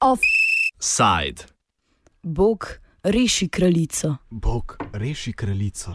Offside. 0.00 1.44
Bog 2.22 2.66
reši 3.02 3.48
kraljico. 3.48 4.16
Bog 4.30 4.76
reši 4.92 5.32
kraljico. 5.32 5.94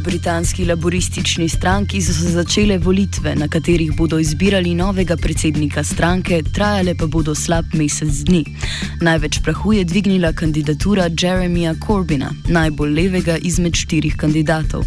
Britanski 0.00 0.64
laboristični 0.64 1.48
stranki 1.48 2.02
so 2.02 2.12
se 2.12 2.30
začele 2.32 2.78
volitve, 2.78 3.34
na 3.36 3.48
katerih 3.48 3.92
bodo 3.96 4.18
izbirali 4.18 4.74
novega 4.74 5.16
predsednika 5.16 5.84
stranke, 5.84 6.42
trajale 6.54 6.94
pa 6.94 7.06
bodo 7.06 7.34
slab 7.34 7.64
mesec 7.74 8.22
dni. 8.24 8.44
Največ 9.00 9.40
prahu 9.44 9.72
je 9.72 9.84
dvignila 9.84 10.32
kandidatura 10.32 11.08
Jeremija 11.22 11.74
Corbina, 11.86 12.32
najbolj 12.48 12.94
levega 12.94 13.36
izmed 13.36 13.76
štirih 13.76 14.16
kandidatov. 14.16 14.84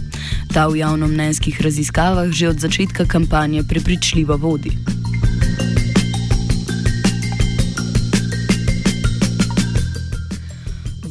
Ta 0.54 0.68
v 0.68 0.82
javnomnenjskih 0.82 1.62
raziskavah 1.62 2.32
že 2.32 2.50
od 2.50 2.60
začetka 2.60 3.06
kampanje 3.06 3.64
prepričljivo 3.64 4.38
vodi. 4.38 4.78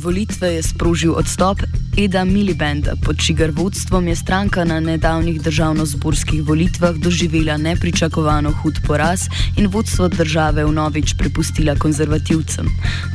Volitve 0.03 0.48
je 0.48 0.62
sprožil 0.62 1.14
odstop 1.14 1.62
Eda 1.96 2.24
Milibanda, 2.24 2.96
pod 2.96 3.19
čigar 3.20 3.51
vodstvom 3.51 4.09
je 4.09 4.16
stranka 4.16 4.64
na 4.64 4.80
nedavnih 4.80 5.41
državno-zborskih 5.42 6.42
volitvah 6.42 6.95
doživela 6.96 7.56
nepričakovano 7.56 8.52
hud 8.52 8.78
poraz 8.87 9.20
in 9.56 9.66
vodstvo 9.66 10.09
države 10.09 10.64
vnovič 10.64 11.14
prepustila 11.19 11.75
konzervativcem. 11.77 12.67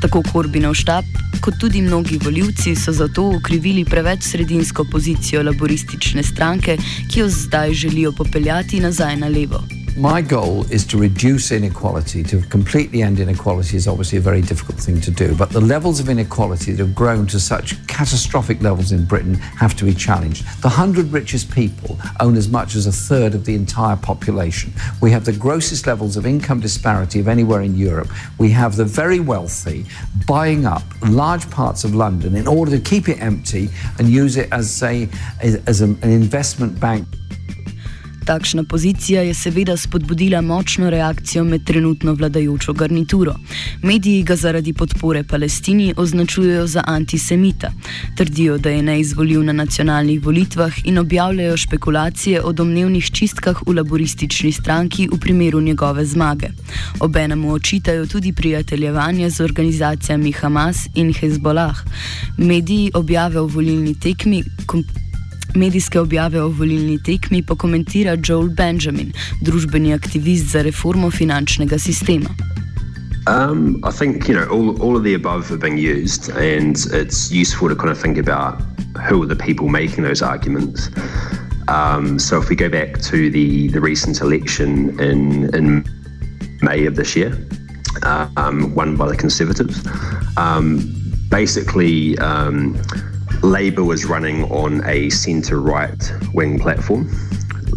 Tako 0.02 0.22
Korbinov 0.32 0.74
štab, 0.74 1.06
kot 1.42 1.58
tudi 1.60 1.82
mnogi 1.82 2.20
voljivci 2.24 2.76
so 2.76 2.92
zato 2.92 3.24
ukrivili 3.38 3.86
preveč 3.86 4.24
sredinsko 4.24 4.86
pozicijo 4.92 5.44
laboristične 5.44 6.24
stranke, 6.24 6.78
ki 7.12 7.20
jo 7.20 7.30
zdaj 7.30 7.74
želijo 7.74 8.12
popeljati 8.12 8.80
nazaj 8.80 9.18
na 9.18 9.28
levo. 9.28 9.77
My 9.98 10.22
goal 10.22 10.64
is 10.72 10.86
to 10.86 10.98
reduce 10.98 11.52
inequality. 11.52 12.22
To 12.22 12.42
completely 12.42 13.02
end 13.02 13.20
inequality 13.20 13.78
is 13.78 13.88
obviously 13.88 14.20
a 14.20 14.22
very 14.22 14.44
difficult 14.44 14.78
thing 14.78 15.02
to 15.02 15.10
do, 15.10 15.36
but 15.36 15.50
the 15.50 15.60
levels 15.60 16.00
of 16.00 16.08
inequality 16.08 16.72
that 16.72 16.86
have 16.86 16.94
grown 16.94 17.26
to 17.28 17.40
such 17.40 17.86
catastrophic 17.88 18.62
levels 18.62 18.92
in 18.92 19.06
Britain 19.06 19.34
have 19.34 19.76
to 19.78 19.86
be 19.86 19.96
challenged. 19.96 20.46
The 20.62 20.68
100 20.68 21.12
richest 21.12 21.50
people 21.50 21.98
own 22.20 22.38
as 22.38 22.48
much 22.48 22.76
as 22.76 22.86
a 22.86 22.92
third 22.92 23.34
of 23.34 23.46
the 23.46 23.56
entire 23.56 23.96
population. 23.96 24.72
We 25.02 25.10
have 25.12 25.26
the 25.26 25.34
grossest 25.34 25.88
levels 25.88 26.16
of 26.16 26.28
income 26.28 26.60
disparity 26.60 27.20
of 27.20 27.28
anywhere 27.28 27.62
in 27.62 27.76
Europe. 27.76 28.10
We 28.38 28.52
have 28.52 28.76
the 28.76 28.86
very 28.86 29.20
wealthy 29.20 29.86
buying 30.28 30.68
up 30.68 30.84
large 31.10 31.50
parts 31.50 31.84
of 31.84 31.96
London 31.96 32.36
in 32.36 32.48
order 32.48 32.70
to 32.70 32.80
keep 32.80 33.10
it 33.10 33.20
empty 33.20 33.70
and 33.98 34.08
use 34.08 34.38
it 34.38 34.48
as, 34.52 34.84
a, 34.84 35.10
as 35.42 35.82
an 35.82 35.98
investment 36.04 36.80
bank. 36.80 37.08
Takšna 38.28 38.64
pozicija 38.64 39.22
je 39.22 39.34
seveda 39.34 39.78
spodbudila 39.78 40.42
močno 40.42 40.90
reakcijo 40.90 41.44
med 41.44 41.64
trenutno 41.64 42.14
vladajočo 42.14 42.74
garnituro. 42.74 43.36
Mediji 43.82 44.24
ga 44.24 44.36
zaradi 44.36 44.74
podpore 44.74 45.24
Palestini 45.24 45.94
označujejo 45.98 46.68
za 46.68 46.84
antisemita. 46.88 47.72
Trdijo, 48.18 48.58
da 48.58 48.70
je 48.70 48.82
neizvoljiv 48.84 49.44
na 49.44 49.54
nacionalnih 49.54 50.26
volitvah 50.26 50.74
in 50.84 50.98
objavljajo 50.98 51.58
špekulacije 51.58 52.42
o 52.42 52.52
domnevnih 52.52 53.12
čistkah 53.12 53.62
v 53.68 53.78
laboristični 53.80 54.52
stranki 54.52 55.08
v 55.12 55.20
primeru 55.20 55.62
njegove 55.62 56.06
zmage. 56.06 56.50
Obenem 57.00 57.40
mu 57.40 57.54
očitajo 57.54 58.06
tudi 58.06 58.34
prijateljevanje 58.34 59.30
z 59.30 59.40
organizacijami 59.44 60.32
Hamas 60.32 60.88
in 60.96 61.14
Hezbollah. 61.14 61.78
Mediji 62.38 62.92
objave 62.94 63.40
o 63.40 63.48
volilni 63.48 64.00
tekmi. 64.00 64.44
Medijske 65.58 66.00
objave 66.00 66.42
o 66.42 66.50
volilni 66.50 67.00
tekmi 67.04 67.42
pokomentira 67.42 68.18
Joel 68.28 68.50
Benjamin, 68.50 69.12
družbeni 69.42 69.94
aktivist 69.94 70.52
za 70.52 70.62
reformo 70.62 71.12
finančnega 71.12 71.80
sistema. 71.80 72.30
Um, 73.28 73.82
I 73.84 73.92
think 73.92 74.30
you 74.30 74.36
know 74.36 74.48
all, 74.50 74.82
all 74.82 74.96
of 74.96 75.04
the 75.04 75.14
above 75.16 75.52
are 75.52 75.58
being 75.58 75.78
used, 75.78 76.30
and 76.30 76.78
it's 76.94 77.32
useful 77.32 77.68
to 77.70 77.76
kind 77.76 77.90
of 77.92 77.98
think 77.98 78.18
about 78.18 78.62
who 79.10 79.22
are 79.22 79.28
the 79.28 79.36
people 79.36 79.68
making 79.68 80.04
those 80.04 80.22
arguments. 80.22 80.90
Um, 81.68 82.20
so 82.20 82.40
if 82.40 82.50
we 82.50 82.56
go 82.56 82.70
back 82.70 83.02
to 83.10 83.30
the 83.30 83.68
the 83.70 83.82
recent 83.82 84.22
election 84.22 84.98
in 85.00 85.50
in 85.54 85.84
May 86.62 86.86
of 86.86 86.96
this 86.96 87.16
year, 87.16 87.34
um, 88.38 88.76
won 88.76 88.96
by 88.96 89.08
the 89.10 89.18
Conservatives, 89.18 89.86
um, 90.38 90.80
basically. 91.30 92.18
Labour 93.42 93.84
was 93.84 94.06
running 94.06 94.44
on 94.46 94.84
a 94.86 95.10
centre 95.10 95.62
right 95.62 96.12
wing 96.34 96.60
platform 96.60 97.10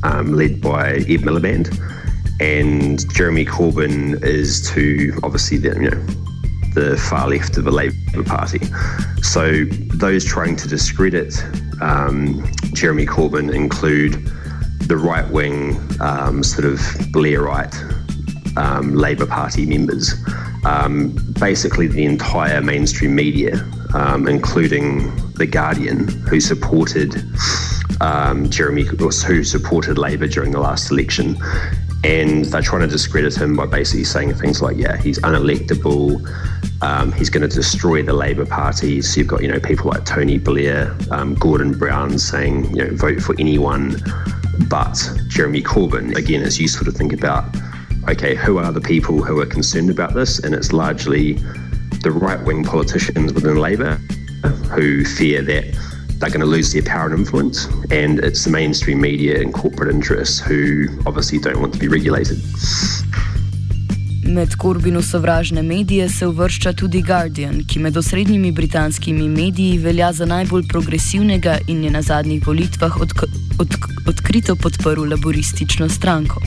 um, 0.02 0.32
led 0.32 0.60
by 0.60 0.94
Ed 0.94 1.22
Miliband, 1.22 1.78
and 2.40 3.08
Jeremy 3.12 3.44
Corbyn 3.44 4.22
is 4.24 4.68
to 4.70 5.18
obviously 5.22 5.58
the, 5.58 5.74
you 5.74 5.90
know, 5.90 6.06
the 6.74 6.96
far 6.96 7.28
left 7.28 7.56
of 7.56 7.64
the 7.64 7.70
Labour 7.70 8.24
Party. 8.24 8.60
So 9.22 9.64
those 9.94 10.24
trying 10.24 10.56
to 10.56 10.68
discredit 10.68 11.34
um, 11.80 12.50
Jeremy 12.72 13.06
Corbyn 13.06 13.52
include 13.54 14.14
the 14.86 14.96
right 14.96 15.28
wing, 15.30 15.78
um, 16.00 16.42
sort 16.42 16.64
of 16.64 16.78
Blairite 17.12 17.76
um, 18.56 18.94
Labour 18.94 19.26
Party 19.26 19.66
members. 19.66 20.14
Um, 20.64 21.16
basically, 21.38 21.86
the 21.86 22.04
entire 22.04 22.60
mainstream 22.60 23.14
media 23.14 23.64
um, 23.94 24.28
including 24.28 25.14
The 25.34 25.46
Guardian, 25.46 26.08
who 26.28 26.40
supported 26.40 27.14
um, 28.00 28.48
Jeremy, 28.48 28.84
who 28.84 29.44
supported 29.44 29.98
Labour 29.98 30.26
during 30.26 30.52
the 30.52 30.60
last 30.60 30.90
election. 30.90 31.36
And 32.02 32.46
they're 32.46 32.62
trying 32.62 32.80
to 32.80 32.86
discredit 32.86 33.36
him 33.36 33.56
by 33.56 33.66
basically 33.66 34.04
saying 34.04 34.32
things 34.34 34.62
like, 34.62 34.78
yeah, 34.78 34.96
he's 34.96 35.18
unelectable. 35.20 36.26
Um, 36.82 37.12
he's 37.12 37.28
going 37.28 37.46
to 37.46 37.54
destroy 37.54 38.02
the 38.02 38.14
Labour 38.14 38.46
Party. 38.46 39.02
So 39.02 39.20
you've 39.20 39.28
got, 39.28 39.42
you 39.42 39.48
know, 39.48 39.60
people 39.60 39.90
like 39.90 40.06
Tony 40.06 40.38
Blair, 40.38 40.96
um, 41.10 41.34
Gordon 41.34 41.76
Brown 41.76 42.18
saying, 42.18 42.74
you 42.74 42.84
know, 42.84 42.96
vote 42.96 43.20
for 43.20 43.34
anyone 43.38 43.96
but 44.68 44.98
Jeremy 45.28 45.62
Corbyn. 45.62 46.16
Again, 46.16 46.42
it's 46.42 46.58
useful 46.58 46.86
to 46.86 46.92
think 46.92 47.12
about, 47.12 47.54
okay, 48.08 48.34
who 48.34 48.56
are 48.56 48.72
the 48.72 48.80
people 48.80 49.22
who 49.22 49.38
are 49.40 49.46
concerned 49.46 49.90
about 49.90 50.14
this? 50.14 50.38
And 50.38 50.54
it's 50.54 50.72
largely 50.72 51.38
the 52.02 52.10
right 52.10 52.42
wing 52.44 52.64
politicians 52.64 53.32
within 53.32 53.56
Labour 53.56 53.96
who 54.72 55.04
fear 55.04 55.42
that 55.42 55.64
they're 56.18 56.30
going 56.30 56.40
to 56.40 56.46
lose 56.46 56.72
their 56.72 56.82
power 56.82 57.06
and 57.06 57.18
influence, 57.18 57.66
and 57.90 58.18
it's 58.20 58.44
the 58.44 58.50
mainstream 58.50 59.00
media 59.00 59.40
and 59.40 59.54
corporate 59.54 59.92
interests 59.92 60.38
who 60.38 60.86
obviously 61.06 61.38
don't 61.38 61.60
want 61.60 61.72
to 61.72 61.78
be 61.78 61.88
regulated. 61.88 62.38
Med 64.30 64.48
Corbinu 64.62 65.02
sovražne 65.02 65.62
medije 65.62 66.08
se 66.08 66.26
uvršča 66.26 66.72
tudi 66.72 67.02
Guardian, 67.02 67.64
ki 67.68 67.78
med 67.78 67.96
osrednjimi 67.96 68.52
britanskimi 68.52 69.28
mediji 69.28 69.78
velja 69.78 70.12
za 70.12 70.26
najbolj 70.26 70.68
progresivnega 70.68 71.58
in 71.66 71.84
je 71.84 71.90
na 71.90 72.02
zadnjih 72.02 72.46
volitvah 72.46 73.00
od, 73.00 73.12
od, 73.58 73.74
odkrito 74.06 74.56
podprl 74.56 75.10
laboristično 75.10 75.88
stranko. 75.88 76.40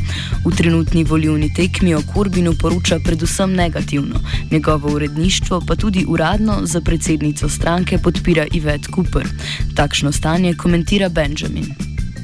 V 0.45 0.55
trenutni 0.55 1.03
volivni 1.03 1.53
tekmi 1.53 1.95
o 1.95 2.01
Corbinu 2.13 2.53
poroča 2.61 2.99
predvsem 3.05 3.53
negativno, 3.53 4.19
njegovo 4.51 4.95
uredništvo 4.95 5.61
pa 5.67 5.75
tudi 5.75 6.05
uradno 6.07 6.59
za 6.63 6.81
predsednico 6.81 7.49
stranke 7.49 7.97
podpira 7.97 8.45
Ivet 8.53 8.87
Cooper. 8.95 9.27
Takšno 9.75 10.11
stanje 10.11 10.53
komentira 10.53 11.09
Benjamin. 11.09 11.75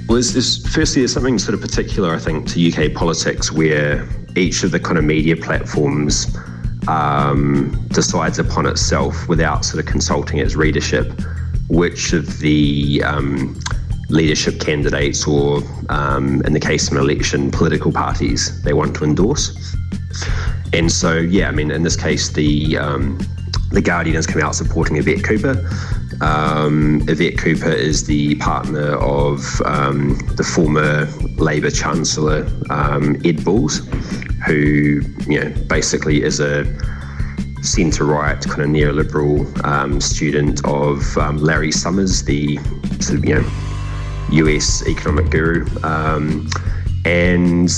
Well, 0.07 0.19
it's, 0.19 0.35
it's, 0.35 0.73
firstly, 0.75 1.01
there's 1.01 1.13
something 1.13 1.39
sort 1.39 1.53
of 1.53 1.61
particular, 1.61 2.15
I 2.15 2.19
think, 2.19 2.47
to 2.47 2.59
UK 2.59 2.93
politics 2.99 3.51
where 3.51 4.18
each 4.35 4.63
of 4.63 4.71
the 4.71 4.79
kind 4.79 4.97
of 4.97 5.03
media 5.03 5.35
platforms 5.35 6.35
um, 6.87 7.87
decides 7.89 8.39
upon 8.39 8.65
itself 8.65 9.27
without 9.27 9.65
sort 9.65 9.83
of 9.83 9.89
consulting 9.89 10.39
its 10.39 10.55
readership 10.55 11.11
which 11.69 12.13
of 12.13 12.39
the 12.39 13.01
um, 13.05 13.59
leadership 14.09 14.59
candidates 14.59 15.27
or, 15.27 15.61
um, 15.89 16.41
in 16.45 16.53
the 16.53 16.59
case 16.59 16.87
of 16.87 16.97
an 16.97 16.99
election, 16.99 17.51
political 17.51 17.91
parties 17.91 18.61
they 18.63 18.73
want 18.73 18.95
to 18.95 19.03
endorse. 19.03 19.75
And 20.73 20.91
so, 20.91 21.17
yeah, 21.17 21.47
I 21.47 21.51
mean, 21.51 21.71
in 21.71 21.83
this 21.83 21.95
case, 21.95 22.29
the 22.29 22.77
um, 22.77 23.17
the 23.71 23.81
Guardian 23.81 24.15
has 24.15 24.25
come 24.25 24.41
out 24.41 24.55
supporting 24.55 24.97
Yvette 24.97 25.23
Cooper. 25.23 25.53
Um, 26.21 27.01
Yvette 27.07 27.37
Cooper 27.37 27.71
is 27.71 28.05
the 28.05 28.35
partner 28.35 28.95
of 28.97 29.61
um, 29.65 30.17
the 30.35 30.43
former 30.43 31.05
Labour 31.37 31.69
Chancellor 31.69 32.47
um, 32.69 33.15
Ed 33.23 33.43
Balls, 33.45 33.79
who 34.45 35.01
you 35.27 35.39
know 35.39 35.53
basically 35.67 36.23
is 36.23 36.39
a 36.39 36.65
centre 37.61 38.05
right 38.05 38.41
kind 38.45 38.61
of 38.61 38.69
neoliberal 38.69 39.65
um, 39.65 39.99
student 40.01 40.65
of 40.65 41.17
um, 41.17 41.37
Larry 41.37 41.71
Summers, 41.71 42.23
the 42.23 42.57
sort 42.99 43.19
of 43.19 43.25
you 43.25 43.35
know 43.35 43.49
US 44.31 44.85
economic 44.87 45.29
guru. 45.29 45.65
And 47.05 47.71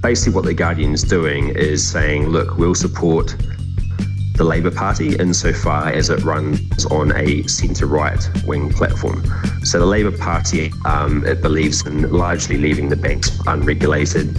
basically, 0.00 0.34
what 0.34 0.44
the 0.44 0.54
Guardian 0.54 0.94
is 0.94 1.02
doing 1.02 1.48
is 1.50 1.86
saying, 1.86 2.28
look, 2.28 2.56
we'll 2.58 2.74
support 2.74 3.34
the 4.38 4.44
Labour 4.44 4.70
Party 4.70 5.16
insofar 5.16 5.88
as 5.88 6.10
it 6.10 6.22
runs 6.22 6.86
on 6.86 7.10
a 7.16 7.42
centre 7.48 7.86
right 7.86 8.24
wing 8.46 8.72
platform. 8.72 9.20
So 9.64 9.80
the 9.80 9.86
Labour 9.86 10.16
Party, 10.16 10.72
um, 10.84 11.26
it 11.26 11.42
believes 11.42 11.84
in 11.84 12.08
largely 12.12 12.56
leaving 12.56 12.88
the 12.88 12.96
banks 12.96 13.36
unregulated. 13.48 14.38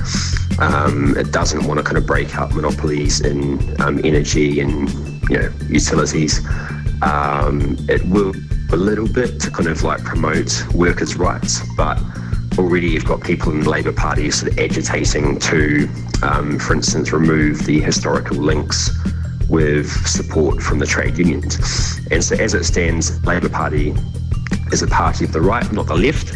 Um, 0.57 1.17
it 1.17 1.33
doesn't 1.33 1.67
want 1.67 1.79
to 1.79 1.83
kind 1.83 1.97
of 1.97 2.07
break 2.07 2.37
up 2.37 2.53
monopolies 2.53 3.19
in 3.19 3.59
um, 3.81 3.99
energy 4.05 4.61
and 4.61 4.89
you 5.29 5.37
know 5.37 5.51
utilities. 5.67 6.39
Um, 7.01 7.75
it 7.89 8.01
will 8.07 8.33
a 8.71 8.77
little 8.77 9.07
bit 9.07 9.41
to 9.41 9.51
kind 9.51 9.67
of 9.67 9.83
like 9.83 10.01
promote 10.05 10.65
workers' 10.73 11.17
rights, 11.17 11.61
but 11.75 11.99
already 12.57 12.87
you've 12.87 13.05
got 13.05 13.21
people 13.21 13.51
in 13.51 13.61
the 13.61 13.69
Labour 13.69 13.91
Party 13.91 14.31
sort 14.31 14.53
of 14.53 14.59
agitating 14.59 15.39
to, 15.39 15.89
um, 16.23 16.57
for 16.57 16.73
instance, 16.73 17.11
remove 17.11 17.65
the 17.65 17.81
historical 17.81 18.37
links 18.37 18.91
with 19.49 19.89
support 20.07 20.61
from 20.61 20.79
the 20.79 20.85
trade 20.85 21.17
unions. 21.17 21.99
And 22.11 22.23
so, 22.23 22.35
as 22.35 22.53
it 22.53 22.63
stands, 22.63 23.23
Labour 23.25 23.49
Party 23.49 23.93
is 24.71 24.81
a 24.81 24.87
party 24.87 25.25
of 25.25 25.33
the 25.33 25.41
right, 25.41 25.69
not 25.71 25.87
the 25.87 25.95
left. 25.95 26.35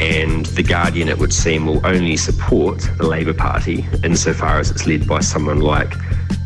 And 0.00 0.46
the 0.46 0.62
Guardian, 0.62 1.08
it 1.08 1.18
would 1.18 1.32
seem, 1.32 1.66
will 1.66 1.84
only 1.86 2.16
support 2.16 2.80
the 2.98 3.06
Labour 3.06 3.34
Party 3.34 3.84
insofar 4.02 4.58
as 4.58 4.70
it's 4.70 4.86
led 4.86 5.06
by 5.06 5.20
someone 5.20 5.60
like 5.60 5.94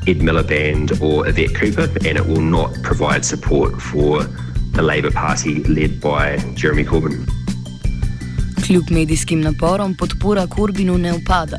Ed 0.07 0.21
Miliband 0.21 1.01
or 1.01 1.27
Yvette 1.29 1.55
Cooper, 1.55 1.89
and 2.07 2.19
it 2.19 2.27
will 2.27 2.41
not 2.41 2.75
provide 2.83 3.25
support 3.25 3.81
for 3.81 4.25
the 4.73 4.83
Labour 4.83 5.11
Party 5.11 5.65
led 5.65 6.01
by 6.01 6.37
Jeremy 6.55 6.85
Corbyn. 6.85 7.27
Kljub 8.63 8.91
medijskim 8.91 9.41
naporom 9.41 9.95
podpora 9.97 10.47
Corbynu 10.47 10.99
ne 10.99 11.13
upada. 11.13 11.59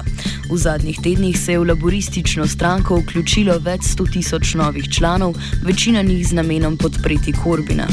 V 0.50 0.58
zadnjih 0.58 0.98
tednih 0.98 1.40
se 1.40 1.52
je 1.52 1.60
v 1.60 1.68
laboristično 1.70 2.48
stranko 2.48 2.98
vključilo 3.00 3.60
več 3.62 3.84
sto 3.92 4.06
tisoč 4.10 4.56
novih 4.58 4.88
članov, 4.90 5.36
večina 5.62 6.02
njih 6.02 6.28
z 6.28 6.34
namenom 6.34 6.78
podpreti 6.78 7.34
Korbina. 7.38 7.86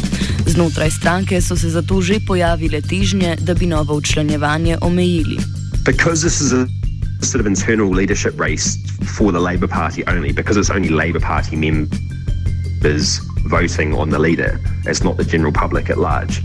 Znotraj 0.47 0.91
stranke 0.91 1.41
so 1.41 1.57
se 1.57 1.69
zato 1.71 2.01
že 2.01 2.17
pojavile 2.27 2.81
težnje, 2.81 3.37
da 3.45 3.55
bi 3.55 3.67
novo 3.67 3.97
učlanjevanje 3.97 4.79
omejili. 4.81 5.37
Sort 7.23 7.41
of 7.41 7.47
internal 7.47 7.91
leadership 7.91 8.41
race 8.41 8.77
for 9.17 9.33
the 9.33 9.41
Labour 9.41 9.69
Party 9.69 10.05
only, 10.07 10.33
because 10.33 10.61
it's 10.61 10.71
only 10.71 10.89
Labour 10.89 11.21
Party 11.21 11.57
members 11.57 13.21
voting 13.51 13.95
on 13.95 14.11
the 14.11 14.19
leader. 14.19 14.61
It's 14.85 15.05
not 15.05 15.17
the 15.17 15.25
general 15.25 15.53
public 15.53 15.91
at 15.91 15.99
large. 15.99 16.43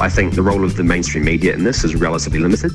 I 0.00 0.10
think 0.10 0.34
the 0.34 0.42
role 0.42 0.64
of 0.64 0.76
the 0.76 0.82
mainstream 0.82 1.24
media 1.24 1.54
in 1.54 1.64
this 1.64 1.84
is 1.84 1.94
relatively 1.94 2.38
limited. 2.38 2.72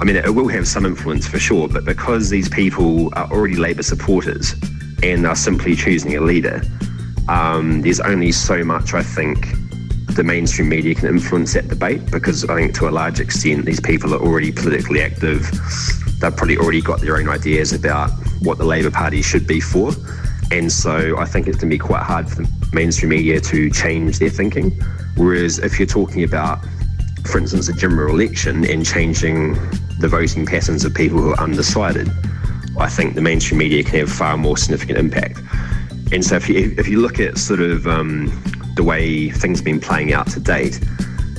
I 0.00 0.04
mean, 0.04 0.16
it 0.16 0.34
will 0.34 0.48
have 0.48 0.68
some 0.68 0.84
influence 0.84 1.26
for 1.26 1.38
sure, 1.38 1.68
but 1.68 1.84
because 1.84 2.28
these 2.28 2.48
people 2.48 3.10
are 3.14 3.30
already 3.30 3.56
Labour 3.56 3.82
supporters 3.82 4.54
and 5.02 5.26
are 5.26 5.36
simply 5.36 5.74
choosing 5.74 6.16
a 6.16 6.20
leader, 6.20 6.62
um, 7.28 7.80
there's 7.82 8.00
only 8.00 8.32
so 8.32 8.62
much 8.62 8.94
I 8.94 9.02
think 9.02 9.46
the 10.16 10.22
mainstream 10.24 10.68
media 10.68 10.94
can 10.94 11.08
influence 11.08 11.54
that 11.54 11.68
debate 11.68 12.10
because 12.10 12.44
I 12.44 12.56
think 12.56 12.74
to 12.76 12.88
a 12.88 12.90
large 12.90 13.20
extent 13.20 13.66
these 13.66 13.80
people 13.80 14.14
are 14.14 14.20
already 14.20 14.52
politically 14.52 15.02
active. 15.02 15.50
They've 16.20 16.34
probably 16.34 16.56
already 16.56 16.80
got 16.80 17.00
their 17.00 17.16
own 17.16 17.28
ideas 17.28 17.72
about 17.72 18.10
what 18.40 18.58
the 18.58 18.64
Labour 18.64 18.90
Party 18.90 19.22
should 19.22 19.46
be 19.46 19.60
for. 19.60 19.92
And 20.50 20.70
so 20.70 21.18
I 21.18 21.24
think 21.24 21.48
it's 21.48 21.56
going 21.56 21.70
to 21.70 21.74
be 21.74 21.78
quite 21.78 22.02
hard 22.02 22.28
for 22.28 22.36
the 22.42 22.68
mainstream 22.72 23.10
media 23.10 23.40
to 23.40 23.70
change 23.70 24.18
their 24.18 24.30
thinking. 24.30 24.70
Whereas 25.16 25.58
if 25.58 25.78
you're 25.78 25.86
talking 25.86 26.22
about, 26.22 26.64
for 27.26 27.38
instance, 27.38 27.68
a 27.68 27.72
general 27.72 28.14
election 28.14 28.64
and 28.64 28.84
changing 28.84 29.54
the 29.98 30.08
voting 30.08 30.46
patterns 30.46 30.84
of 30.84 30.94
people 30.94 31.18
who 31.18 31.30
are 31.30 31.40
undecided, 31.40 32.10
I 32.78 32.88
think 32.88 33.14
the 33.14 33.20
mainstream 33.20 33.58
media 33.58 33.82
can 33.82 34.00
have 34.00 34.10
far 34.10 34.36
more 34.36 34.56
significant 34.56 34.98
impact. 34.98 35.40
And 36.12 36.24
so 36.24 36.36
if 36.36 36.48
you, 36.48 36.74
if 36.78 36.88
you 36.88 37.00
look 37.00 37.18
at 37.18 37.38
sort 37.38 37.60
of 37.60 37.86
um, 37.86 38.26
the 38.76 38.82
way 38.82 39.30
things 39.30 39.58
have 39.58 39.64
been 39.64 39.80
playing 39.80 40.12
out 40.12 40.28
to 40.28 40.40
date, 40.40 40.80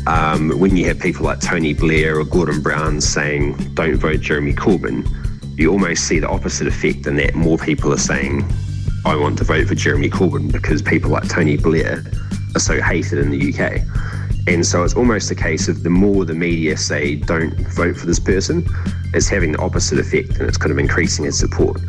um, 0.08 0.52
when 0.60 0.76
you 0.76 0.86
have 0.88 1.00
people 1.00 1.26
like 1.26 1.40
Tony 1.40 1.74
Blair 1.74 2.20
or 2.20 2.24
Gordon 2.24 2.62
Brown 2.62 3.02
saying, 3.02 3.74
don't 3.74 3.96
vote 3.96 4.22
Jeremy 4.22 4.54
Corbyn, 4.54 5.08
you 5.58 5.72
almost 5.72 6.08
see 6.08 6.20
the 6.20 6.30
opposite 6.30 6.68
effect 6.68 7.08
in 7.08 7.16
that 7.18 7.36
more 7.36 7.58
people 7.58 7.92
are 7.94 7.98
saying, 7.98 8.50
I 9.06 9.16
want 9.16 9.38
to 9.40 9.44
vote 9.44 9.68
for 9.68 9.76
Jeremy 9.76 10.10
Corbyn 10.10 10.52
because 10.52 10.82
people 10.82 11.12
like 11.12 11.28
Tony 11.30 11.58
Blair 11.58 12.04
are 12.56 12.60
so 12.60 12.82
hated 12.82 13.20
in 13.20 13.30
the 13.30 13.54
UK. 13.54 13.82
And 14.48 14.66
so 14.66 14.84
it's 14.84 14.96
almost 14.96 15.32
a 15.32 15.36
case 15.36 15.72
of 15.72 15.84
the 15.84 15.90
more 15.90 16.26
the 16.26 16.34
media 16.34 16.78
say 16.78 17.16
don't 17.16 17.54
vote 17.76 17.98
for 17.98 18.06
this 18.06 18.20
person, 18.20 18.64
it's 19.14 19.28
having 19.28 19.52
the 19.52 19.60
opposite 19.60 20.00
effect 20.00 20.40
and 20.40 20.48
it's 20.48 20.58
kind 20.58 20.72
of 20.72 20.80
increasing 20.80 21.26
its 21.26 21.40
support. 21.40 21.82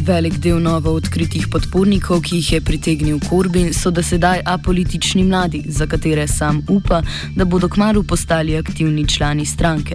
Velik 0.00 0.38
del 0.42 0.58
novo 0.58 0.90
odkritih 0.96 1.46
podpornikov, 1.52 2.22
ki 2.24 2.40
jih 2.40 2.52
je 2.52 2.60
pritegnil 2.60 3.20
Corbyn, 3.20 3.70
so 3.76 3.92
da 3.94 4.02
sedaj 4.02 4.40
apolitični 4.48 5.22
mladi, 5.24 5.62
za 5.68 5.86
katere 5.86 6.26
sam 6.28 6.62
upa, 6.68 7.02
da 7.36 7.44
bodo 7.44 7.68
kmalo 7.68 8.02
postali 8.02 8.56
aktivni 8.56 9.06
člani 9.08 9.46
stranke. 9.46 9.94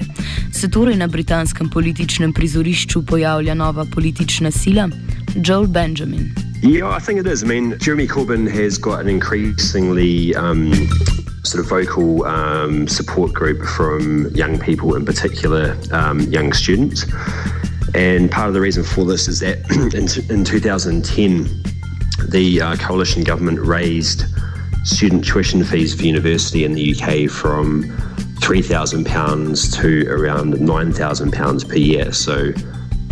Se 0.53 0.69
torej 0.69 0.95
na 0.95 1.07
britanskem 1.07 1.69
političnem 1.69 2.33
prizorišču 2.33 3.05
pojavlja 3.05 3.53
nova 3.53 3.85
politična 3.85 4.51
sila? 4.51 4.89
Joel 5.35 5.67
Benjamin. 5.67 6.54
Yeah, 6.65 6.89
I 6.89 6.97
think 6.97 7.19
it 7.19 7.27
is. 7.27 7.43
I 7.43 7.45
mean, 7.45 7.77
Jeremy 7.77 8.07
Corbyn 8.07 8.49
has 8.49 8.79
got 8.79 8.99
an 8.99 9.07
increasingly 9.07 10.33
um, 10.33 10.73
sort 11.43 11.63
of 11.63 11.69
vocal 11.69 12.25
um, 12.25 12.87
support 12.87 13.33
group 13.33 13.61
from 13.61 14.29
young 14.29 14.57
people, 14.57 14.95
in 14.95 15.05
particular, 15.05 15.77
um, 15.91 16.21
young 16.21 16.53
students. 16.53 17.05
And 17.93 18.31
part 18.31 18.47
of 18.47 18.55
the 18.55 18.61
reason 18.61 18.83
for 18.83 19.05
this 19.05 19.27
is 19.27 19.41
that 19.41 19.59
in, 19.93 20.39
in 20.39 20.43
2010, 20.43 21.63
the 22.29 22.61
uh, 22.61 22.75
coalition 22.77 23.23
government 23.23 23.59
raised 23.59 24.25
student 24.83 25.23
tuition 25.23 25.63
fees 25.63 25.93
for 25.93 26.01
university 26.01 26.65
in 26.65 26.73
the 26.73 26.95
UK 26.95 27.29
from 27.29 27.83
£3,000 28.39 29.81
to 29.81 30.09
around 30.09 30.55
£9,000 30.55 31.69
per 31.69 31.75
year. 31.75 32.11
So 32.11 32.53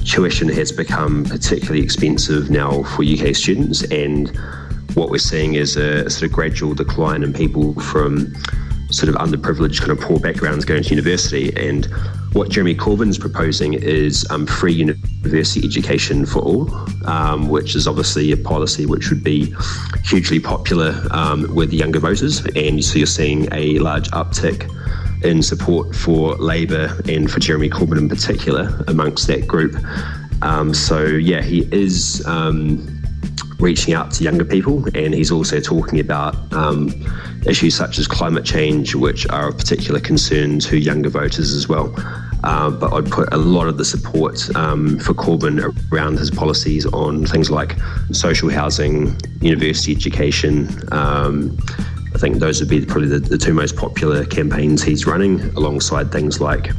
tuition 0.03 0.49
has 0.49 0.71
become 0.71 1.23
particularly 1.25 1.81
expensive 1.81 2.49
now 2.49 2.83
for 2.83 3.03
UK 3.03 3.35
students, 3.35 3.83
and 3.91 4.29
what 4.93 5.09
we're 5.09 5.17
seeing 5.17 5.55
is 5.55 5.75
a 5.75 6.09
sort 6.09 6.23
of 6.23 6.31
gradual 6.31 6.73
decline 6.73 7.23
in 7.23 7.33
people 7.33 7.73
from 7.81 8.33
sort 8.91 9.09
of 9.09 9.15
underprivileged, 9.15 9.79
kind 9.79 9.91
of 9.91 9.99
poor 9.99 10.19
backgrounds 10.19 10.65
going 10.65 10.83
to 10.83 10.89
university. 10.89 11.51
And 11.55 11.85
what 12.33 12.49
Jeremy 12.49 12.75
Corbyn 12.75 13.09
is 13.09 13.17
proposing 13.17 13.73
is 13.73 14.25
um, 14.29 14.45
free 14.45 14.73
university 14.73 15.65
education 15.65 16.25
for 16.25 16.39
all, 16.39 16.73
um, 17.07 17.49
which 17.49 17.75
is 17.75 17.87
obviously 17.87 18.31
a 18.31 18.37
policy 18.37 18.85
which 18.85 19.09
would 19.09 19.23
be 19.23 19.53
hugely 20.03 20.39
popular 20.39 21.01
um, 21.11 21.53
with 21.55 21.73
younger 21.73 21.99
voters. 21.99 22.45
And 22.55 22.83
so 22.83 22.97
you're 22.97 23.07
seeing 23.07 23.47
a 23.51 23.79
large 23.79 24.09
uptick 24.11 24.69
in 25.23 25.41
support 25.41 25.95
for 25.95 26.35
Labour 26.35 26.97
and 27.07 27.29
for 27.31 27.39
Jeremy 27.39 27.69
Corbyn 27.69 27.97
in 27.97 28.09
particular 28.09 28.83
amongst 28.87 29.27
that 29.27 29.47
group. 29.47 29.75
Um, 30.41 30.73
so, 30.73 31.03
yeah, 31.03 31.41
he 31.41 31.67
is 31.71 32.25
um, 32.25 33.01
reaching 33.59 33.93
out 33.93 34.11
to 34.11 34.23
younger 34.23 34.43
people 34.43 34.85
and 34.95 35.13
he's 35.13 35.31
also 35.31 35.59
talking 35.59 35.99
about 35.99 36.35
um, 36.53 36.91
issues 37.47 37.75
such 37.75 37.97
as 37.97 38.07
climate 38.07 38.45
change, 38.45 38.93
which 38.95 39.27
are 39.29 39.49
of 39.49 39.57
particular 39.57 39.99
concern 39.99 40.59
to 40.59 40.77
younger 40.77 41.09
voters 41.09 41.53
as 41.53 41.67
well. 41.67 41.93
Uh, 42.43 42.69
but 42.69 42.91
I'd 42.91 43.09
put 43.09 43.33
a 43.33 43.37
lot 43.37 43.67
of 43.67 43.77
the 43.77 43.85
support 43.85 44.53
um, 44.55 44.99
for 44.99 45.13
Corbyn 45.13 45.73
around 45.93 46.19
his 46.19 46.29
policies 46.29 46.85
on 46.87 47.25
things 47.25 47.49
like 47.49 47.77
social 48.11 48.49
housing, 48.49 49.17
university 49.39 49.93
education, 49.93 50.67
um, 50.91 51.57
I 52.13 52.17
think 52.17 52.37
those 52.37 52.59
would 52.59 52.69
be 52.69 52.85
probably 52.85 53.07
the, 53.07 53.19
the 53.19 53.37
two 53.37 53.53
most 53.53 53.75
popular 53.75 54.25
campaigns 54.25 54.83
he's 54.83 55.07
running, 55.07 55.41
alongside 55.55 56.11
things 56.11 56.39
like 56.39 56.69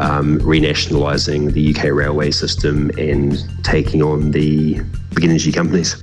um, 0.00 0.38
renationalising 0.40 1.52
the 1.52 1.74
UK 1.74 1.92
railway 1.92 2.30
system 2.30 2.90
and 2.98 3.42
taking 3.64 4.02
on 4.02 4.32
the 4.32 4.80
big 5.14 5.24
energy 5.24 5.52
companies. 5.52 6.02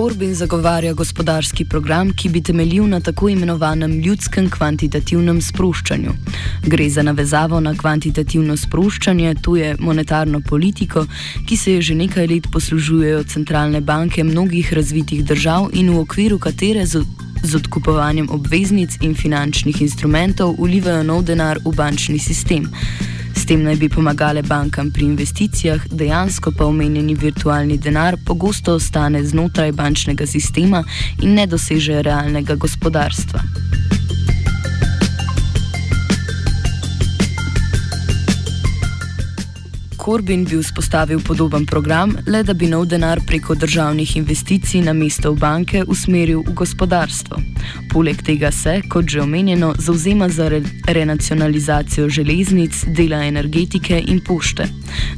Corbyn 0.00 0.34
zagovarja 0.34 0.92
gospodarski 0.92 1.64
program, 1.64 2.12
ki 2.16 2.28
bi 2.28 2.40
temeljil 2.42 2.86
na 2.88 3.00
tako 3.00 3.28
imenovanem 3.28 3.98
ljudskem 4.00 4.46
kvantitativnem 4.50 5.42
sproščanju. 5.44 6.14
Gre 6.64 6.86
za 6.90 7.02
navezavo 7.02 7.60
na 7.60 7.74
kvantitativno 7.76 8.56
sproščanje, 8.56 9.34
to 9.44 9.58
je 9.60 9.74
monetarno 9.78 10.40
politiko, 10.40 11.04
ki 11.48 11.56
se 11.56 11.74
je 11.74 11.82
že 11.82 11.98
nekaj 12.00 12.26
let 12.32 12.48
poslužujejo 12.52 13.22
centralne 13.28 13.80
banke 13.80 14.24
mnogih 14.24 14.72
razvitih 14.72 15.20
držav 15.24 15.68
in 15.72 15.92
v 15.92 16.00
okviru 16.00 16.38
katere 16.38 16.86
z, 16.86 17.04
z 17.42 17.60
odkupovanjem 17.60 18.32
obveznic 18.32 18.96
in 19.02 19.14
finančnih 19.14 19.82
instrumentov 19.82 20.56
ulivajo 20.58 21.02
nov 21.02 21.26
denar 21.28 21.60
v 21.64 21.76
bančni 21.76 22.18
sistem 22.18 22.72
tem 23.50 23.62
naj 23.66 23.76
bi 23.76 23.88
pomagale 23.88 24.42
bankam 24.46 24.92
pri 24.94 25.04
investicijah, 25.04 25.80
dejansko 25.90 26.52
pa 26.58 26.68
omenjeni 26.70 27.16
virtualni 27.18 27.78
denar 27.82 28.16
pogosto 28.26 28.76
ostane 28.78 29.24
znotraj 29.26 29.72
bančnega 29.72 30.26
sistema 30.26 30.84
in 31.22 31.34
ne 31.34 31.46
doseže 31.50 32.02
realnega 32.02 32.54
gospodarstva. 32.54 33.42
Corbyn 40.10 40.44
bi 40.44 40.56
vzpostavil 40.58 41.20
podoben 41.22 41.66
program, 41.66 42.16
le 42.26 42.42
da 42.42 42.54
bi 42.54 42.66
nov 42.66 42.88
denar 42.90 43.20
preko 43.26 43.54
državnih 43.54 44.16
investicij 44.16 44.82
na 44.82 44.92
mesto 44.92 45.30
v 45.32 45.38
banke 45.38 45.84
usmeril 45.86 46.40
v 46.46 46.54
gospodarstvo. 46.54 47.36
Poleg 47.92 48.22
tega 48.22 48.50
se, 48.50 48.80
kot 48.90 49.06
že 49.06 49.20
omenjeno, 49.22 49.74
zauzema 49.78 50.28
za 50.28 50.48
re 50.48 50.62
renacionalizacijo 50.86 52.08
železnic, 52.08 52.84
dela 52.86 53.22
energetike 53.24 54.02
in 54.06 54.18
pošte. 54.26 54.66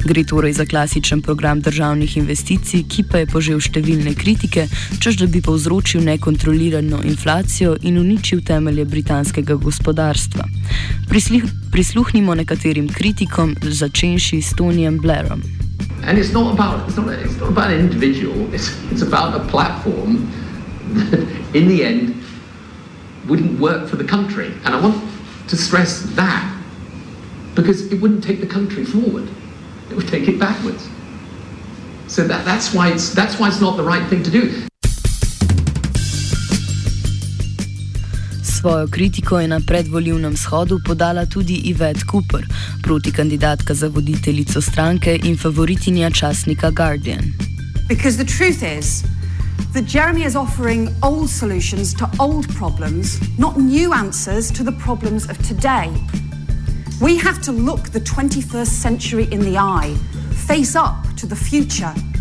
Gre 0.05 0.25
torej 0.25 0.53
za 0.53 0.67
klasičen 0.67 1.23
program 1.23 1.61
državnih 1.61 2.17
investicij, 2.17 2.85
ki 2.89 3.05
pa 3.09 3.25
je 3.25 3.27
požel 3.33 3.61
številne 3.61 4.13
kritike, 4.15 4.67
čež 5.01 5.17
da 5.17 5.27
bi 5.27 5.41
povzročil 5.41 6.05
nekontrolirano 6.05 7.01
inflacijo 7.05 7.79
in 7.81 7.97
uničil 7.99 8.45
temelje 8.45 8.85
britanskega 8.85 9.55
gospodarstva. 9.55 10.45
Prislih 11.13 11.45
prisluhnimo 11.69 12.33
nekaterim 12.33 12.89
kritikom, 12.89 13.53
začenši 13.61 14.41
s 14.41 14.57
Tonyjem 14.57 14.97
Blairom. 14.97 15.45
And 16.09 16.17
it's 16.17 16.33
not 16.33 16.57
about 16.57 16.89
it's 16.89 16.97
not, 16.97 17.13
it's 17.13 17.37
not 17.37 17.53
about 17.53 17.69
an 17.69 17.85
individual. 17.85 18.49
It's 18.49 18.73
it's 18.89 19.05
about 19.05 19.37
a 19.37 19.45
platform 19.53 20.25
that, 20.97 21.21
in 21.53 21.69
the 21.69 21.85
end, 21.85 22.17
wouldn't 23.29 23.61
work 23.61 23.93
for 23.93 24.01
the 24.01 24.09
country. 24.09 24.57
And 24.65 24.73
I 24.73 24.81
want 24.81 24.97
to 25.53 25.57
stress 25.57 26.01
that 26.17 26.49
because 27.53 27.93
it 27.93 28.01
wouldn't 28.01 28.25
take 28.25 28.41
the 28.41 28.49
country 28.49 28.89
forward. 28.89 29.29
It 29.93 29.97
would 30.01 30.09
take 30.09 30.33
it 30.33 30.41
backwards. 30.41 30.89
So 32.09 32.25
that, 32.25 32.49
that's 32.49 32.73
why 32.73 32.89
it's 32.89 33.13
that's 33.13 33.37
why 33.37 33.53
it's 33.53 33.61
not 33.61 33.77
the 33.77 33.85
right 33.85 34.09
thing 34.09 34.25
to 34.25 34.31
do. 34.31 34.72
Svojo 38.63 38.87
kritiko 38.87 39.41
je 39.41 39.49
na 39.49 39.61
shodu 40.37 40.79
podala 40.87 41.27
tudi 41.27 41.55
Yvette 41.65 42.05
Cooper, 42.11 42.47
za 43.75 43.89
voditeljico 43.89 44.61
stranke 44.61 45.19
in 45.25 45.39
favoritinja 45.39 46.11
časnika 46.11 46.71
Guardian. 46.71 47.33
Because 47.89 48.25
the 48.25 48.25
truth 48.25 48.63
is 48.63 49.03
that 49.73 49.85
Jeremy 49.85 50.25
is 50.27 50.37
offering 50.37 50.89
old 51.03 51.31
solutions 51.31 51.95
to 51.95 52.07
old 52.19 52.47
problems, 52.59 53.19
not 53.39 53.57
new 53.57 53.93
answers 53.93 54.53
to 54.53 54.63
the 54.63 54.77
problems 54.85 55.25
of 55.31 55.37
today. 55.49 55.91
We 57.01 57.19
have 57.19 57.43
to 57.43 57.53
look 57.53 57.91
the 57.91 58.01
21st 58.01 58.83
century 58.83 59.27
in 59.33 59.41
the 59.41 59.59
eye, 59.59 59.97
face 60.47 60.79
up 60.79 61.17
to 61.17 61.27
the 61.27 61.37
future. 61.37 62.12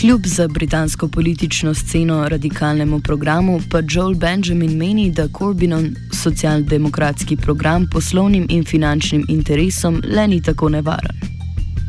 Kljub 0.00 0.26
za 0.26 0.48
britansko 0.48 1.08
politično 1.08 1.74
sceno 1.74 2.28
radikalnemu 2.28 3.00
programu, 3.00 3.60
pa 3.70 3.78
Joel 3.90 4.14
Benjamin 4.14 4.76
meni, 4.76 5.10
da 5.10 5.28
Corbynov 5.28 5.84
socialdemokratski 6.22 7.36
program 7.36 7.86
poslovnim 7.92 8.46
in 8.48 8.64
finančnim 8.64 9.24
interesom 9.28 10.02
le 10.16 10.26
ni 10.28 10.42
tako 10.42 10.68
nevaren. 10.68 11.16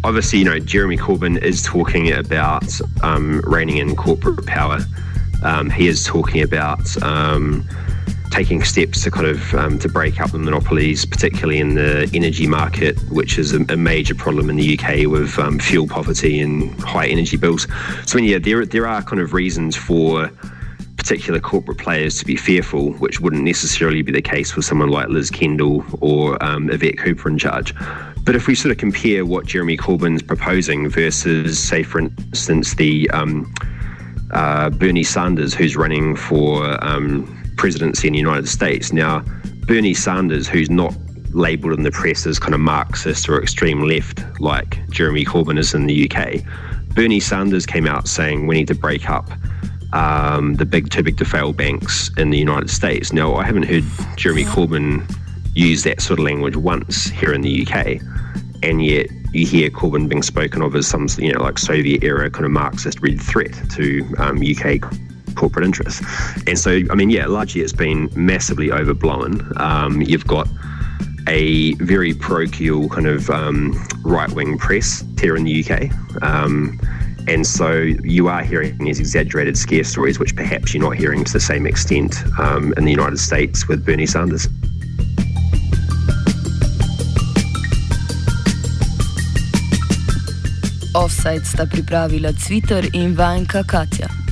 Obviously, 0.04 0.40
you 0.40 0.46
know, 0.46 0.60
Jeremy 0.74 0.98
Corbyn 0.98 1.38
is 1.50 1.64
talking 1.64 2.12
about 2.14 2.82
um, 3.04 3.42
reining 3.56 3.78
in 3.78 3.96
corporate 3.96 4.46
power. 4.46 4.80
Um, 5.44 5.70
he 5.70 5.88
is 5.88 6.04
talking 6.04 6.44
about 6.44 6.88
um, 7.04 7.64
taking 8.38 8.64
steps 8.64 9.04
to 9.04 9.10
kind 9.10 9.26
of 9.26 9.56
um, 9.56 9.80
to 9.80 9.90
break 9.90 10.22
up 10.22 10.30
the 10.30 10.38
monopolies, 10.38 11.06
particularly 11.06 11.58
in 11.58 11.74
the 11.74 12.08
energy 12.14 12.46
market, 12.46 12.96
which 13.10 13.40
is 13.40 13.52
a, 13.52 13.62
a 13.70 13.76
major 13.76 14.14
problem 14.14 14.48
in 14.52 14.58
the 14.58 14.78
UK 14.78 15.08
with 15.08 15.40
um, 15.40 15.58
fuel 15.58 15.88
poverty 15.88 16.40
and 16.40 16.72
high 16.82 17.08
energy 17.08 17.36
bills. 17.36 17.66
So, 18.06 18.20
I 18.20 18.22
mean, 18.22 18.30
yeah, 18.30 18.38
there 18.38 18.64
there 18.64 18.86
are 18.86 19.02
kind 19.02 19.20
of 19.20 19.34
reasons 19.34 19.76
for 19.76 20.30
particular 20.98 21.40
corporate 21.40 21.80
players 21.80 22.20
to 22.20 22.26
be 22.26 22.36
fearful, 22.36 22.92
which 23.04 23.20
wouldn't 23.20 23.44
necessarily 23.44 24.04
be 24.04 24.12
the 24.12 24.22
case 24.22 24.56
with 24.56 24.66
someone 24.66 24.90
like 24.90 25.08
Liz 25.10 25.32
Kendall 25.32 25.84
or 26.00 26.42
um, 26.44 26.70
Yvette 26.70 27.00
Cooper 27.00 27.30
in 27.30 27.40
charge. 27.40 27.74
But 28.24 28.36
if 28.36 28.46
we 28.46 28.54
sort 28.54 28.72
of 28.72 28.78
compare 28.78 29.26
what 29.26 29.48
Jeremy 29.48 29.78
Corbyn's 29.78 30.22
proposing 30.22 30.90
versus, 30.90 31.58
say, 31.58 31.82
for 31.82 32.00
instance, 32.00 32.76
the 32.76 33.10
um, 33.12 33.52
uh, 34.32 34.70
Bernie 34.70 35.04
Sanders, 35.04 35.56
who's 35.56 35.76
running 35.76 36.16
for 36.16 36.84
um, 36.86 37.37
presidency 37.58 38.08
in 38.08 38.14
the 38.14 38.20
United 38.20 38.48
States. 38.48 38.94
Now, 38.94 39.20
Bernie 39.66 39.94
Sanders, 39.94 40.48
who's 40.48 40.70
not 40.70 40.96
labelled 41.32 41.74
in 41.74 41.84
the 41.84 41.92
press 41.92 42.26
as 42.26 42.40
kind 42.40 42.54
of 42.54 42.62
Marxist 42.62 43.28
or 43.28 43.42
extreme 43.42 43.82
left 43.82 44.24
like 44.40 44.88
Jeremy 44.90 45.26
Corbyn 45.26 45.60
is 45.60 45.74
in 45.74 45.86
the 45.86 46.10
UK, 46.10 46.42
Bernie 46.96 47.20
Sanders 47.20 47.66
came 47.66 47.86
out 47.86 48.08
saying 48.08 48.48
we 48.48 48.56
need 48.56 48.68
to 48.68 48.76
break 48.76 49.10
up 49.10 49.30
um, 49.94 50.56
the 50.56 50.66
big 50.66 50.90
too 50.90 51.04
big 51.04 51.18
to 51.18 51.26
fail 51.26 51.54
banks 51.54 52.10
in 52.18 52.30
the 52.30 52.38
United 52.38 52.70
States. 52.70 53.14
Now, 53.14 53.36
I 53.36 53.44
haven't 53.44 53.64
heard 53.64 53.84
Jeremy 54.16 54.46
Corbyn 54.46 55.10
use 55.54 55.84
that 55.84 56.02
sort 56.02 56.20
of 56.20 56.26
language 56.26 56.56
once 56.56 57.06
here 57.06 57.34
in 57.34 57.42
the 57.42 57.66
UK, 57.66 58.02
and 58.64 58.84
yet 58.84 59.08
you 59.34 59.46
hear 59.46 59.70
Corbyn 59.70 60.08
being 60.08 60.24
spoken 60.24 60.62
of 60.62 60.76
as 60.76 60.88
some, 60.88 61.08
you 61.18 61.34
know, 61.34 61.42
like 61.42 61.58
Soviet 61.58 62.04
era 62.04 62.30
kind 62.30 62.46
of 62.46 62.52
Marxist 62.52 63.02
red 63.02 63.22
threat 63.22 63.54
to 63.72 64.16
um, 64.18 64.42
UK 64.42 64.82
corporate 65.38 65.66
interests. 65.66 66.02
And 66.48 66.60
so, 66.60 66.82
I 66.90 66.96
mean, 66.96 67.10
yeah, 67.10 67.28
largely 67.28 67.62
it's 67.62 67.74
been 67.74 68.10
massively 68.16 68.72
overblown. 68.72 69.52
Um, 69.58 70.02
you've 70.02 70.28
got 70.28 70.48
a 71.28 71.74
very 71.76 72.14
parochial 72.14 72.90
kind 72.90 73.08
of 73.08 73.30
um, 73.30 73.74
right 74.04 74.32
wing 74.32 74.58
press 74.58 75.04
here 75.20 75.36
in 75.36 75.44
the 75.44 75.64
UK. 75.64 75.92
Um, 76.22 76.80
and 77.28 77.46
so 77.46 77.74
you 77.82 78.30
are 78.30 78.42
hearing 78.42 78.78
these 78.78 79.00
exaggerated 79.00 79.58
scare 79.58 79.84
stories, 79.84 80.18
which 80.18 80.36
perhaps 80.36 80.74
you're 80.74 80.84
not 80.84 80.96
hearing 80.96 81.26
to 81.26 81.34
the 81.34 81.42
same 81.42 81.68
extent 81.68 82.16
um, 82.40 82.74
in 82.78 82.86
the 82.86 82.92
United 82.92 83.20
States 83.20 83.68
with 83.68 83.86
Bernie 83.86 84.06
Sanders. 84.06 84.48
Offside 90.96 91.46
sta 91.46 91.66
pripravila 91.66 92.34
Twitter 92.34 92.88
in 92.94 93.14
Vanka 93.14 93.64
Katja. 93.64 94.27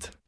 Offside. 0.00 0.16